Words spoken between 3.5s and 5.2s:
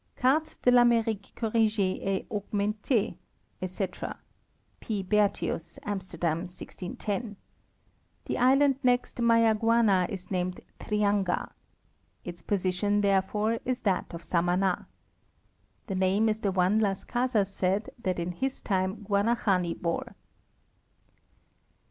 etc, P.